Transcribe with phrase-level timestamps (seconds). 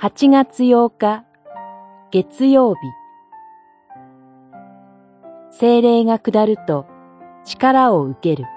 [0.00, 1.24] 8月8日、
[2.12, 2.80] 月曜日。
[5.50, 6.86] 精霊が下ると
[7.44, 8.48] 力を受ける。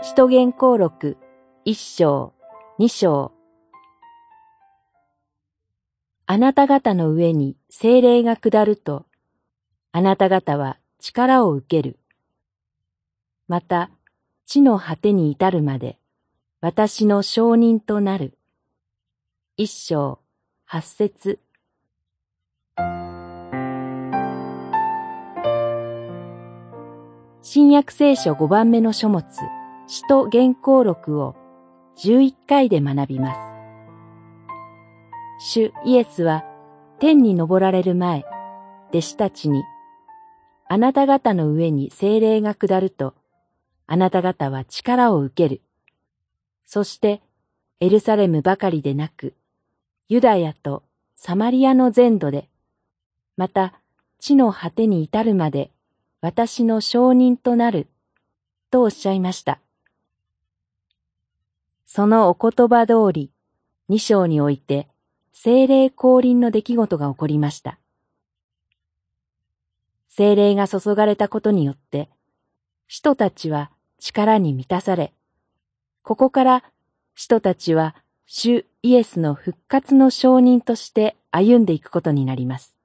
[0.00, 1.16] 使徒言行録
[1.64, 2.34] 一章、
[2.78, 3.32] 二章。
[6.26, 9.06] あなた方の上に精霊が下ると、
[9.90, 11.98] あなた方は力を受ける。
[13.48, 13.90] また、
[14.46, 15.98] 地の果てに至るまで、
[16.60, 18.36] 私の証人となる。
[19.56, 20.18] 一章、
[20.66, 21.38] 八節。
[27.40, 29.24] 新約聖書五番目の書物、
[29.86, 31.34] 使徒原稿録を
[31.96, 33.40] 十一回で学びます。
[35.38, 36.44] 主イエスは
[36.98, 38.24] 天に昇られる前、
[38.90, 39.64] 弟子たちに、
[40.68, 43.14] あなた方の上に精霊が下ると、
[43.86, 45.60] あなた方は力を受ける。
[46.64, 47.22] そして、
[47.80, 49.34] エルサレムばかりでなく、
[50.08, 50.82] ユダヤと
[51.14, 52.48] サマリアの全土で、
[53.36, 53.74] また
[54.18, 55.70] 地の果てに至るまで
[56.20, 57.88] 私の証人となる、
[58.70, 59.60] とおっしゃいました。
[61.84, 63.30] そのお言葉通り、
[63.88, 64.88] 二章において、
[65.32, 67.78] 精霊降臨の出来事が起こりました。
[70.08, 72.08] 精霊が注がれたことによって、
[72.88, 73.70] 使徒たちは
[74.04, 75.14] 力に満たされ、
[76.02, 76.64] ここから
[77.14, 82.76] 使徒たちは主イエスの復活の証人として歩んでいくことになります。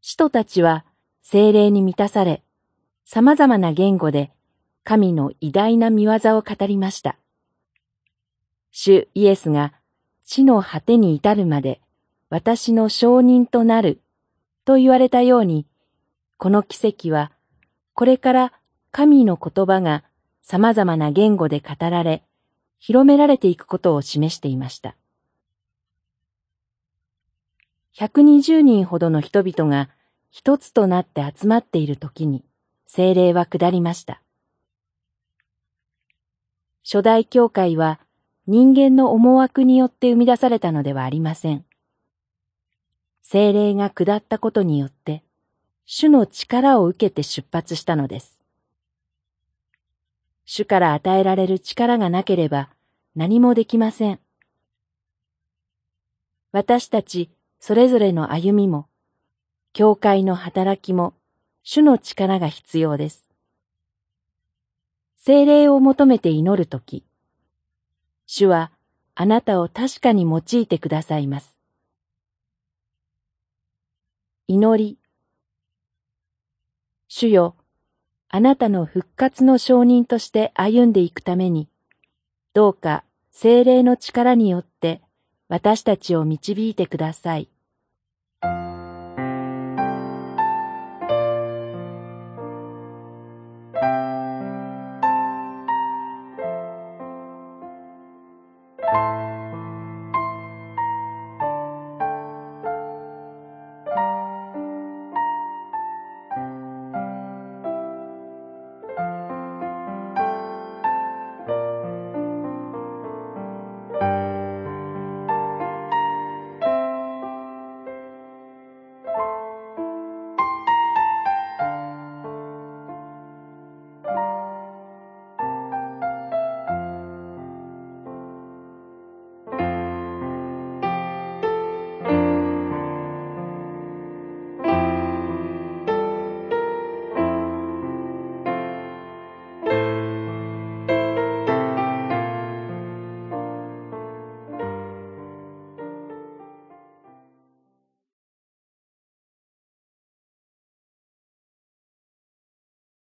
[0.00, 0.84] 使徒たちは
[1.22, 2.44] 精霊に満たされ、
[3.04, 4.30] 様々な言語で
[4.84, 7.16] 神の偉大な見業を語りました。
[8.70, 9.72] 主イエスが
[10.24, 11.80] 地の果てに至るまで
[12.30, 14.00] 私の証人となる
[14.64, 15.66] と言われたように、
[16.38, 17.32] この奇跡は
[17.94, 18.52] これから
[18.96, 20.04] 神の言葉が
[20.40, 22.22] 様々な言語で語られ、
[22.78, 24.94] 広められていくことを示していました。
[27.96, 29.90] 120人ほどの人々が
[30.30, 32.44] 一つとなって集まっている時に
[32.86, 34.22] 精霊は下りました。
[36.84, 37.98] 初代教会は
[38.46, 41.64] 人間の思惑によって生み出されたのではありません。
[43.22, 45.24] 精霊が下ったことによって、
[45.84, 48.43] 主の力を受けて出発したのです。
[50.44, 52.70] 主から与えられる力がなければ
[53.14, 54.20] 何もできません。
[56.52, 57.30] 私たち
[57.66, 58.88] それぞれの歩みも、
[59.72, 61.14] 教会の働きも、
[61.62, 63.28] 主の力が必要です。
[65.16, 67.04] 精霊を求めて祈るとき、
[68.26, 68.70] 主は
[69.14, 71.58] あなたを確かに用いてくださいます。
[74.46, 74.98] 祈り。
[77.08, 77.56] 主よ、
[78.36, 81.68] あなたの復活の証人として歩んでいくために、
[82.52, 85.02] どうか精霊の力によって
[85.48, 87.48] 私たちを導いてください。